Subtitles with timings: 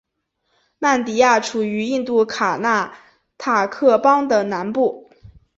[0.79, 2.95] 曼迪亚处于印度卡纳
[3.37, 5.07] 塔克邦的南部。